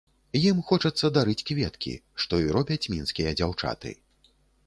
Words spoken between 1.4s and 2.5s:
кветкі, што і